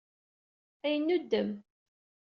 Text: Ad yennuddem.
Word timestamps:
Ad 0.85 0.91
yennuddem. 0.93 1.49